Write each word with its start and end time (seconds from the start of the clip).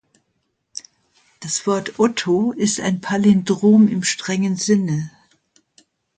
Das 1.41 1.67
Wort 1.67 1.99
"Otto" 1.99 2.53
ist 2.53 2.79
ein 2.79 3.01
Palindrom 3.01 3.87
im 3.87 4.03
strengen 4.03 4.55
Sinne. 4.55 5.11